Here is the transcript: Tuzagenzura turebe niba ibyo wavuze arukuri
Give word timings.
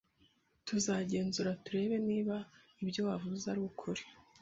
Tuzagenzura 0.67 1.51
turebe 1.63 1.95
niba 2.09 2.35
ibyo 2.83 3.01
wavuze 3.07 3.45
arukuri 3.53 4.03